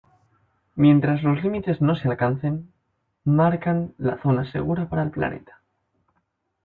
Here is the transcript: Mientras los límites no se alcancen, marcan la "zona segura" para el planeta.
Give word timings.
Mientras 0.73 1.21
los 1.21 1.43
límites 1.43 1.79
no 1.79 1.95
se 1.95 2.07
alcancen, 2.09 2.71
marcan 3.23 3.93
la 3.99 4.19
"zona 4.19 4.51
segura" 4.51 4.89
para 4.89 5.03
el 5.03 5.11
planeta. 5.11 5.61